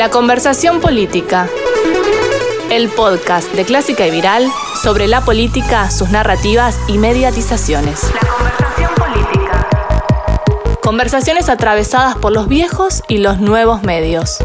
[0.00, 1.46] La conversación política.
[2.70, 4.50] El podcast de Clásica y Viral
[4.82, 8.04] sobre la política, sus narrativas y mediatizaciones.
[8.14, 9.68] La conversación política.
[10.80, 14.38] Conversaciones atravesadas por los viejos y los nuevos medios.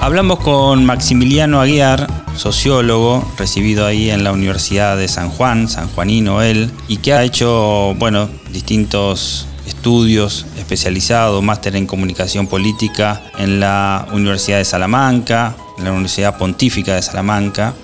[0.00, 2.06] Hablamos con Maximiliano Aguiar,
[2.36, 7.24] sociólogo, recibido ahí en la Universidad de San Juan, San Juanino él, y que ha
[7.24, 15.84] hecho, bueno, distintos estudios especializados, máster en comunicación política en la Universidad de Salamanca, en
[15.84, 17.74] la Universidad Pontífica de Salamanca.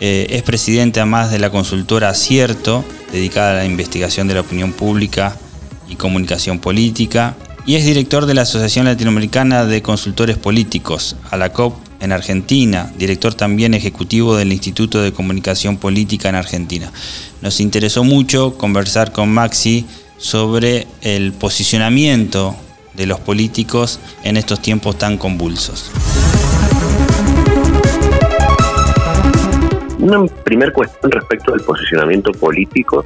[0.00, 4.72] Eh, es presidente además de la consultora Acierto, dedicada a la investigación de la opinión
[4.72, 5.36] pública
[5.88, 7.36] y comunicación política.
[7.64, 13.74] Y es director de la Asociación Latinoamericana de Consultores Políticos, ALACOP, en Argentina, director también
[13.74, 16.90] ejecutivo del Instituto de Comunicación Política en Argentina.
[17.40, 19.86] Nos interesó mucho conversar con Maxi
[20.22, 22.54] sobre el posicionamiento
[22.94, 25.90] de los políticos en estos tiempos tan convulsos.
[29.98, 33.04] Una primera cuestión respecto del posicionamiento político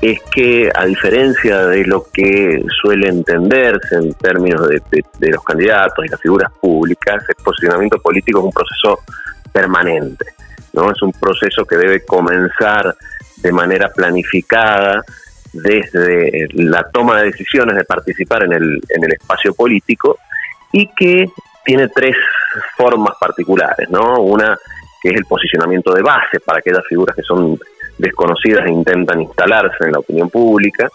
[0.00, 6.08] es que a diferencia de lo que suele entenderse en términos de, los candidatos y
[6.08, 9.00] las figuras públicas, el posicionamiento político es un proceso
[9.52, 10.26] permanente,
[10.74, 10.92] ¿no?
[10.92, 12.94] Es un proceso que debe comenzar
[13.38, 15.02] de manera planificada
[15.62, 20.18] desde la toma de decisiones de participar en el, en el espacio político
[20.72, 21.26] y que
[21.64, 22.16] tiene tres
[22.76, 24.20] formas particulares, ¿no?
[24.20, 24.56] Una
[25.02, 27.58] que es el posicionamiento de base para aquellas figuras que son
[27.98, 30.88] desconocidas e intentan instalarse en la opinión pública.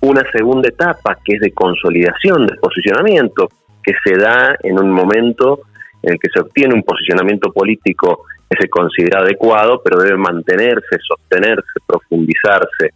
[0.00, 3.48] Una segunda etapa que es de consolidación del posicionamiento,
[3.82, 5.60] que se da en un momento
[6.02, 10.98] en el que se obtiene un posicionamiento político que se considera adecuado, pero debe mantenerse,
[11.06, 12.90] sostenerse, profundizarse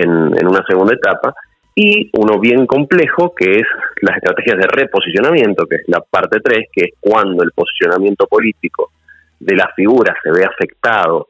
[0.00, 1.34] en, una segunda etapa.
[1.76, 3.66] Y uno bien complejo, que es
[4.02, 8.92] las estrategias de reposicionamiento, que es la parte 3, que es cuando el posicionamiento político
[9.40, 11.28] de la figura se ve afectado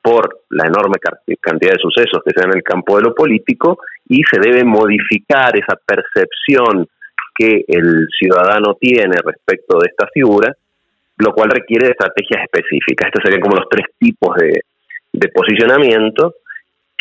[0.00, 0.96] por la enorme
[1.40, 3.78] cantidad de sucesos que se dan en el campo de lo político
[4.08, 6.88] y se debe modificar esa percepción
[7.34, 10.54] que el ciudadano tiene respecto de esta figura,
[11.18, 13.06] lo cual requiere de estrategias específicas.
[13.06, 14.60] Estos serían como los tres tipos de,
[15.34, 16.34] posicionamiento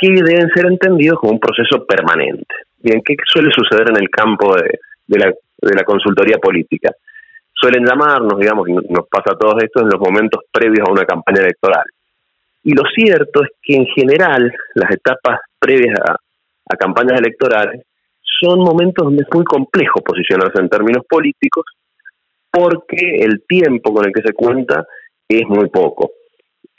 [0.01, 2.55] que deben ser entendidos como un proceso permanente.
[2.79, 6.91] Bien, ¿qué suele suceder en el campo de, la, consultoría política?
[7.53, 11.05] Suelen llamarnos, digamos, y nos pasa a todos esto en los momentos previos a una
[11.05, 11.85] campaña electoral
[12.63, 16.17] y lo cierto es que en general las etapas previas a,
[16.77, 17.81] campañas electorales
[18.39, 21.65] son momentos donde es muy complejo posicionarse en términos políticos
[22.49, 24.85] porque el tiempo con el que se cuenta
[25.27, 26.11] es muy poco.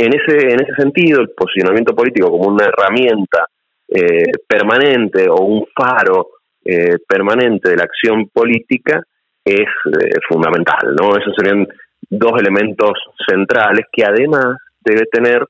[0.03, 3.47] En ese, en ese sentido, el posicionamiento político como una herramienta
[3.87, 6.31] eh, permanente o un faro
[6.65, 9.01] eh, permanente de la acción política
[9.45, 11.17] es eh, fundamental, ¿no?
[11.17, 11.69] Esos serían
[12.11, 12.99] dos elementos
[13.29, 15.47] centrales que además debe tener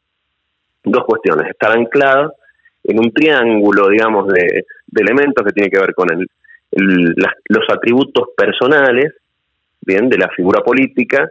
[0.85, 1.49] dos cuestiones.
[1.49, 2.31] Estar anclada
[2.85, 6.27] en un triángulo, digamos, de, elementos que tiene que ver con el,
[7.49, 9.15] los atributos personales,
[9.81, 11.31] bien, de la figura política,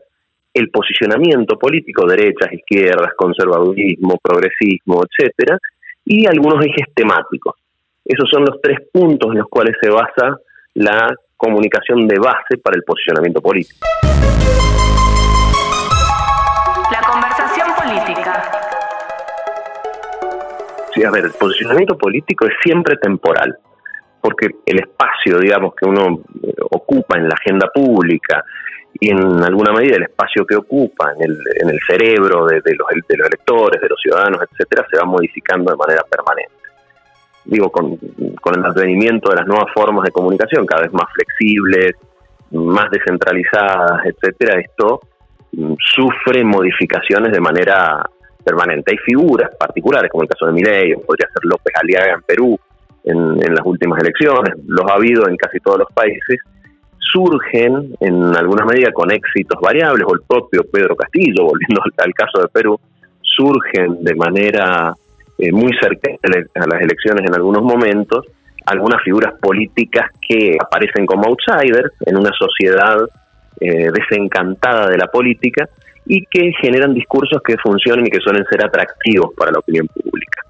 [0.53, 5.57] el posicionamiento político, derechas, izquierdas, conservadurismo, progresismo, etcétera,
[6.05, 7.55] y algunos ejes temáticos.
[8.03, 10.37] Esos son los tres puntos en los cuales se basa
[10.73, 13.79] la comunicación de base para el posicionamiento político.
[16.91, 18.51] La conversación política.
[20.93, 23.57] Sí, a ver, el posicionamiento político es siempre temporal,
[24.19, 26.21] porque el espacio, digamos, que uno
[26.71, 28.43] ocupa en la agenda pública
[28.99, 32.63] y en alguna medida el espacio que ocupa en el, en el cerebro de, los,
[33.07, 36.53] de los electores, de los ciudadanos, etcétera, se va modificando de manera permanente.
[37.45, 37.97] Digo, con,
[38.41, 41.95] con el advenimiento de las nuevas formas de comunicación, cada vez más flexibles,
[42.51, 44.99] más descentralizadas, etcétera, esto
[45.53, 48.03] mm, sufre modificaciones de manera
[48.43, 48.91] permanente.
[48.91, 52.59] Hay figuras particulares, como el caso de Milei, podría ser López Aliaga en Perú
[53.03, 56.39] en, las últimas elecciones, los ha habido en casi todos los países,
[57.11, 62.41] surgen en alguna medida con éxitos variables, o el propio Pedro Castillo, volviendo al, caso
[62.41, 62.79] de Perú,
[63.21, 64.93] surgen de manera
[65.37, 66.17] eh, muy cercana
[66.55, 68.25] a las elecciones en algunos momentos,
[68.65, 72.97] algunas figuras políticas que aparecen como outsiders en una sociedad
[73.59, 75.67] eh, desencantada de la política
[76.05, 80.41] y que generan discursos que funcionen y que suelen ser atractivos para la opinión pública.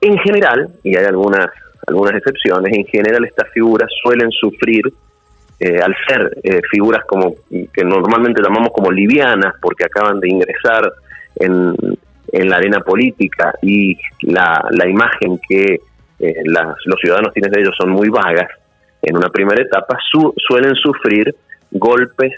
[0.00, 1.48] En general, y hay algunas,
[1.86, 4.82] algunas excepciones, en general estas figuras suelen sufrir,
[5.60, 10.92] eh, al ser eh, figuras como que normalmente llamamos como livianas, porque acaban de ingresar
[11.36, 11.74] en,
[12.32, 15.80] en la arena política y la, la imagen que
[16.20, 18.48] eh, los ciudadanos tienen de ellos son muy vagas,
[19.02, 19.96] en una primera etapa,
[20.36, 21.34] suelen sufrir
[21.70, 22.32] golpes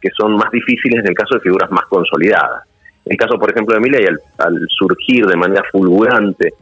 [0.00, 2.64] que son más difíciles en el caso de figuras más consolidadas.
[3.04, 6.52] En el caso, por ejemplo, de Milei, al, al surgir de manera fulgurante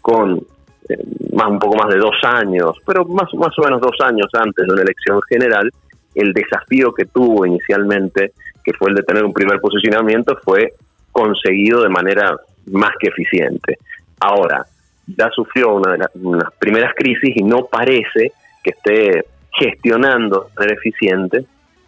[0.00, 0.40] con
[0.88, 0.98] eh,
[1.32, 4.66] más un poco más de dos años, pero más, más o menos dos años antes
[4.66, 5.70] de una elección general,
[6.14, 8.32] el desafío que tuvo inicialmente,
[8.62, 10.72] que fue el de tener un primer posicionamiento, fue
[11.10, 12.36] conseguido de manera
[12.66, 13.78] más que eficiente.
[14.20, 14.64] Ahora,
[15.06, 18.32] ya sufrió una de las unas primeras crisis y no parece
[18.62, 21.44] que esté gestionando de eficiente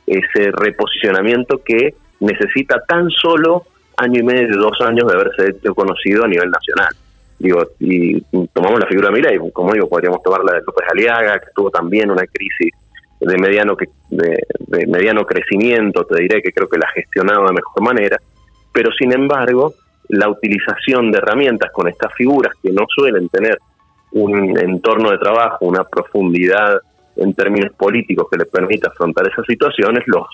[0.07, 3.65] ese reposicionamiento que necesita tan solo
[3.97, 6.95] año y medio, dos años de haberse hecho conocido a nivel nacional.
[7.39, 8.21] Digo, y
[8.53, 11.47] tomamos la figura de Mira y como digo, podríamos tomar la de López Aliaga, que
[11.55, 12.73] tuvo también una crisis
[13.21, 13.77] de mediano,
[14.11, 18.19] de, de mediano crecimiento, te diré que creo que la ha gestionado de mejor manera,
[18.73, 19.75] pero sin embargo,
[20.09, 23.59] la utilización de herramientas con estas figuras que no suelen tener
[24.13, 26.81] un entorno de trabajo, una profundidad
[27.17, 30.27] en términos políticos que les permita afrontar esas situaciones, los,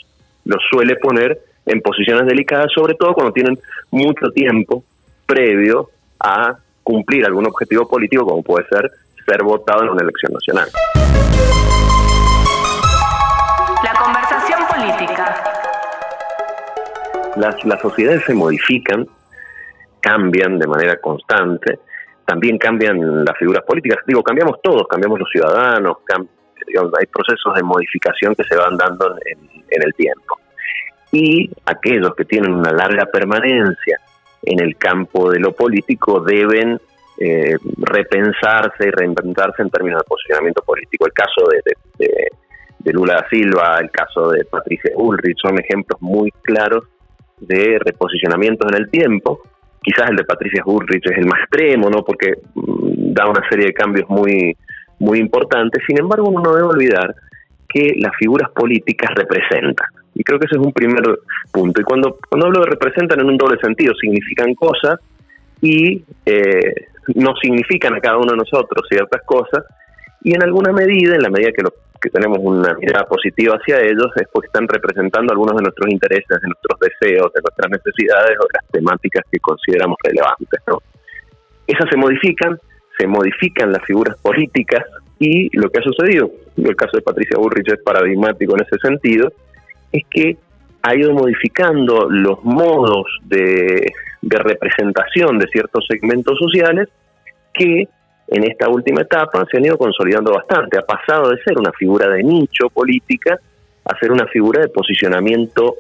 [0.44, 3.58] los suele poner en posiciones delicadas, sobre todo cuando tienen
[3.90, 4.84] mucho tiempo
[5.26, 8.90] previo a cumplir algún objetivo político, como puede ser
[9.26, 10.68] ser votado en una elección nacional.
[13.84, 15.42] La conversación política.
[17.36, 19.06] Las, las sociedades se modifican,
[20.00, 21.78] cambian de manera constante,
[22.26, 23.98] también cambian las figuras políticas.
[24.06, 25.98] Digo, cambiamos todos, cambiamos los ciudadanos,
[26.98, 29.38] hay procesos de modificación que se van dando en,
[29.68, 30.38] en el tiempo.
[31.10, 34.00] Y aquellos que tienen una larga permanencia
[34.42, 36.78] en el campo de lo político deben
[37.18, 41.06] eh, repensarse y reinventarse en términos de posicionamiento político.
[41.06, 46.84] El caso de, Lula da Silva, el caso de Patricia Ulrich son ejemplos muy claros
[47.38, 49.40] de reposicionamientos en el tiempo.
[49.80, 52.02] Quizás el de Patricia Ulrich es el más extremo, ¿no?
[52.04, 54.56] Porque mm, da una serie de cambios muy,
[54.98, 55.82] muy importantes.
[55.86, 57.14] Sin embargo, uno no debe olvidar
[57.68, 59.86] que las figuras políticas representan.
[60.22, 61.02] Y creo que ese es un primer
[61.50, 61.80] punto.
[61.80, 65.00] Y cuando, cuando hablo de representan en un doble sentido, significan cosas
[65.60, 66.86] y eh,
[67.42, 69.64] significan a cada uno de nosotros ciertas cosas.
[70.22, 73.80] Y en alguna medida, en la medida que, lo, que tenemos una mirada positiva hacia
[73.80, 78.38] ellos, es porque están representando algunos de nuestros intereses, de nuestros deseos, de nuestras necesidades
[78.38, 80.60] o de las temáticas que consideramos relevantes.
[80.68, 80.78] ¿no?
[81.66, 82.60] Esas se modifican,
[82.96, 84.84] se modifican las figuras políticas
[85.18, 89.32] y lo que ha sucedido, el caso de Patricia Burrich es paradigmático en ese sentido,
[89.92, 90.36] es que
[90.82, 93.92] ha ido modificando los modos de,
[94.22, 96.88] representación de ciertos segmentos sociales
[97.52, 97.88] que
[98.28, 100.78] en esta última etapa se han ido consolidando bastante.
[100.78, 103.38] Ha pasado de ser una figura de nicho política
[103.84, 105.74] a ser una figura de posicionamiento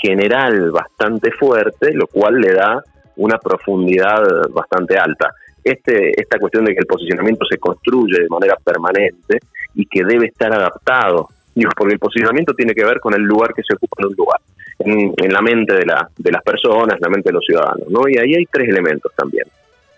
[0.00, 2.82] general bastante fuerte, lo cual le da
[3.16, 5.30] una profundidad bastante alta.
[5.62, 9.38] Este, esta cuestión de que el posicionamiento se construye de manera permanente
[9.74, 13.52] y que debe estar adaptado Digo, porque el posicionamiento tiene que ver con el lugar
[13.54, 14.40] que se ocupa en un lugar,
[14.78, 18.08] en, la mente de, la, de las personas, en la mente de los ciudadanos, ¿no?
[18.08, 19.44] Y ahí hay tres elementos también.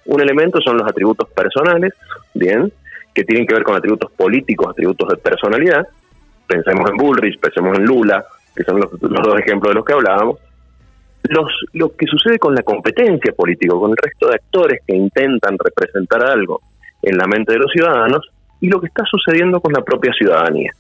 [0.07, 1.95] Un elemento son los atributos personales,
[2.35, 2.73] bien,
[3.15, 5.87] que tienen que ver con atributos políticos, atributos de personalidad.
[6.47, 8.25] Pensemos en Bullrich, pensemos en Lula,
[8.55, 10.39] que son los, dos ejemplos de los que hablábamos.
[11.23, 15.57] Los, lo que sucede con la competencia política, con el resto de actores que intentan
[15.59, 16.61] representar algo
[17.01, 18.29] en la mente de los ciudadanos,
[18.61, 20.73] y lo que está sucediendo con la propia ciudadanía.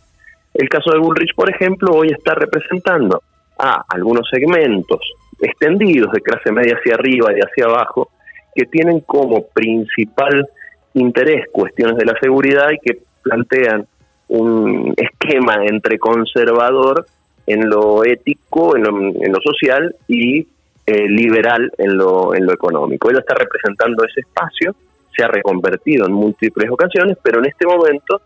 [0.54, 3.22] El caso de Bullrich, por ejemplo, hoy está representando
[3.58, 5.00] a algunos segmentos
[5.40, 8.10] extendidos de clase media hacia arriba y hacia abajo
[8.54, 10.46] que tienen como principal
[10.94, 13.86] interés cuestiones de la seguridad y que plantean
[14.28, 17.04] un esquema entre conservador
[17.46, 20.46] en lo ético, en lo, social y
[20.86, 23.10] eh, liberal en lo, en lo económico.
[23.10, 24.74] Ella está representando ese espacio,
[25.14, 28.20] se ha reconvertido en múltiples ocasiones, pero en este momento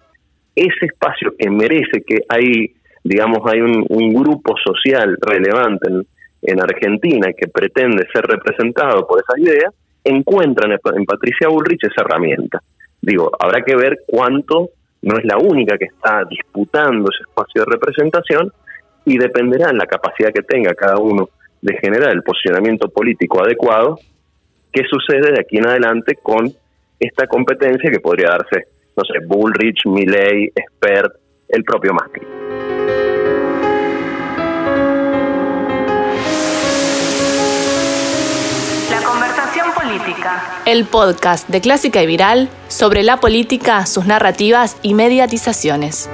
[0.58, 2.74] ese espacio que merece que hay,
[3.04, 3.84] digamos, hay un,
[4.14, 5.88] grupo social relevante
[6.42, 9.74] en, Argentina que pretende ser representado por esas ideas,
[10.04, 12.60] encuentran en Patricia Bullrich esa herramienta.
[13.00, 14.70] Digo, habrá que ver cuánto
[15.02, 18.52] no es la única que está disputando ese espacio de representación
[19.04, 21.28] y dependerá en la capacidad que tenga cada uno
[21.60, 23.98] de generar el posicionamiento político adecuado,
[24.72, 26.52] qué sucede de aquí en adelante con
[26.98, 31.12] esta competencia que podría darse no sé, Bullrich, Milley, Expert,
[31.48, 32.26] el propio Macri.
[38.90, 40.62] La conversación política.
[40.66, 46.10] El podcast de Clásica y Viral sobre la política, sus narrativas y mediatizaciones.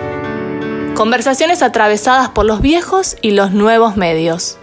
[0.94, 4.58] Conversaciones atravesadas por los viejos y los nuevos medios.